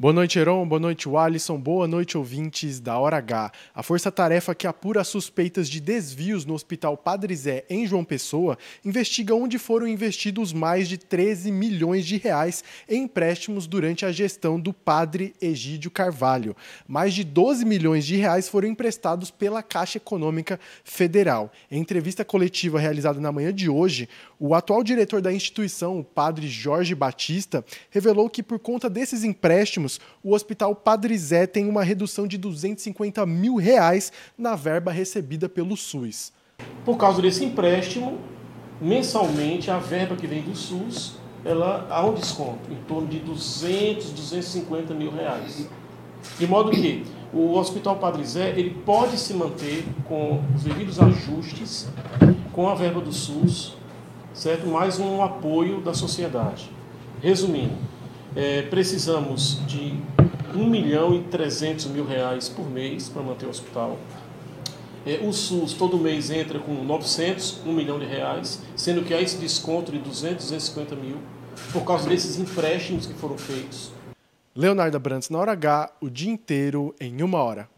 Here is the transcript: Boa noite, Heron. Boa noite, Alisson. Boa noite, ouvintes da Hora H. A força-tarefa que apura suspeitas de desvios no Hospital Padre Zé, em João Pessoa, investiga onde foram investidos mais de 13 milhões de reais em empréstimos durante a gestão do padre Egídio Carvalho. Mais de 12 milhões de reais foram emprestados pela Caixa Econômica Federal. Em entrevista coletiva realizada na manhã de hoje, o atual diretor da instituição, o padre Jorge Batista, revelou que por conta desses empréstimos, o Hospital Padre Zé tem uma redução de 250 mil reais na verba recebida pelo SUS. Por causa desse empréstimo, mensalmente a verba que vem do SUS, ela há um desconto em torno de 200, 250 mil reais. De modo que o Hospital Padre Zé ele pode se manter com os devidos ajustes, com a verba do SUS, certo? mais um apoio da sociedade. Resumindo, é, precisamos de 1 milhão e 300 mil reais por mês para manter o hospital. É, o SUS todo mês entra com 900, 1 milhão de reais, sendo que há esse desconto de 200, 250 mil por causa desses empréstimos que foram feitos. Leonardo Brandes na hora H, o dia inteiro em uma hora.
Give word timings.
Boa 0.00 0.14
noite, 0.14 0.38
Heron. 0.38 0.66
Boa 0.66 0.80
noite, 0.80 1.06
Alisson. 1.14 1.60
Boa 1.60 1.86
noite, 1.86 2.16
ouvintes 2.16 2.80
da 2.80 2.98
Hora 2.98 3.18
H. 3.18 3.52
A 3.74 3.82
força-tarefa 3.82 4.54
que 4.54 4.66
apura 4.66 5.04
suspeitas 5.04 5.68
de 5.68 5.78
desvios 5.78 6.46
no 6.46 6.54
Hospital 6.54 6.96
Padre 6.96 7.36
Zé, 7.36 7.66
em 7.68 7.86
João 7.86 8.02
Pessoa, 8.02 8.56
investiga 8.82 9.34
onde 9.34 9.58
foram 9.58 9.86
investidos 9.86 10.54
mais 10.54 10.88
de 10.88 10.96
13 10.96 11.52
milhões 11.52 12.06
de 12.06 12.16
reais 12.16 12.64
em 12.88 13.02
empréstimos 13.02 13.66
durante 13.66 14.06
a 14.06 14.10
gestão 14.10 14.58
do 14.58 14.72
padre 14.72 15.34
Egídio 15.38 15.90
Carvalho. 15.90 16.56
Mais 16.88 17.12
de 17.12 17.22
12 17.22 17.66
milhões 17.66 18.06
de 18.06 18.16
reais 18.16 18.48
foram 18.48 18.68
emprestados 18.68 19.30
pela 19.30 19.62
Caixa 19.62 19.98
Econômica 19.98 20.58
Federal. 20.82 21.52
Em 21.70 21.78
entrevista 21.78 22.24
coletiva 22.24 22.80
realizada 22.80 23.20
na 23.20 23.30
manhã 23.30 23.52
de 23.52 23.68
hoje, 23.68 24.08
o 24.38 24.54
atual 24.54 24.82
diretor 24.82 25.20
da 25.20 25.30
instituição, 25.30 25.98
o 25.98 26.02
padre 26.02 26.48
Jorge 26.48 26.94
Batista, 26.94 27.62
revelou 27.90 28.30
que 28.30 28.42
por 28.42 28.58
conta 28.58 28.88
desses 28.88 29.24
empréstimos, 29.24 29.89
o 30.22 30.34
Hospital 30.34 30.74
Padre 30.74 31.16
Zé 31.16 31.46
tem 31.46 31.66
uma 31.68 31.82
redução 31.82 32.26
de 32.26 32.36
250 32.36 33.24
mil 33.24 33.56
reais 33.56 34.12
na 34.36 34.54
verba 34.54 34.92
recebida 34.92 35.48
pelo 35.48 35.76
SUS. 35.76 36.32
Por 36.84 36.96
causa 36.98 37.22
desse 37.22 37.44
empréstimo, 37.44 38.18
mensalmente 38.80 39.70
a 39.70 39.78
verba 39.78 40.14
que 40.14 40.26
vem 40.26 40.42
do 40.42 40.54
SUS, 40.54 41.18
ela 41.44 41.86
há 41.90 42.04
um 42.04 42.14
desconto 42.14 42.70
em 42.70 42.76
torno 42.86 43.08
de 43.08 43.18
200, 43.18 44.10
250 44.10 44.94
mil 44.94 45.10
reais. 45.10 45.66
De 46.38 46.46
modo 46.46 46.70
que 46.70 47.04
o 47.32 47.56
Hospital 47.56 47.96
Padre 47.96 48.24
Zé 48.24 48.50
ele 48.50 48.70
pode 48.84 49.16
se 49.18 49.32
manter 49.32 49.84
com 50.04 50.42
os 50.54 50.62
devidos 50.62 51.00
ajustes, 51.00 51.88
com 52.52 52.68
a 52.68 52.74
verba 52.74 53.00
do 53.00 53.12
SUS, 53.12 53.76
certo? 54.34 54.66
mais 54.66 54.98
um 54.98 55.22
apoio 55.22 55.80
da 55.80 55.94
sociedade. 55.94 56.70
Resumindo, 57.22 57.74
é, 58.34 58.62
precisamos 58.62 59.60
de 59.66 59.94
1 60.54 60.66
milhão 60.66 61.14
e 61.14 61.22
300 61.24 61.86
mil 61.86 62.04
reais 62.04 62.48
por 62.48 62.68
mês 62.68 63.08
para 63.08 63.22
manter 63.22 63.46
o 63.46 63.50
hospital. 63.50 63.98
É, 65.06 65.20
o 65.22 65.32
SUS 65.32 65.72
todo 65.72 65.96
mês 65.98 66.30
entra 66.30 66.58
com 66.58 66.72
900, 66.84 67.60
1 67.64 67.72
milhão 67.72 67.98
de 67.98 68.04
reais, 68.04 68.60
sendo 68.76 69.02
que 69.02 69.14
há 69.14 69.20
esse 69.20 69.38
desconto 69.38 69.90
de 69.90 69.98
200, 69.98 70.44
250 70.44 70.94
mil 70.96 71.16
por 71.72 71.84
causa 71.84 72.08
desses 72.08 72.38
empréstimos 72.38 73.06
que 73.06 73.14
foram 73.14 73.36
feitos. 73.36 73.92
Leonardo 74.54 74.98
Brandes 74.98 75.30
na 75.30 75.38
hora 75.38 75.52
H, 75.52 75.92
o 76.00 76.10
dia 76.10 76.30
inteiro 76.30 76.94
em 77.00 77.22
uma 77.22 77.42
hora. 77.42 77.68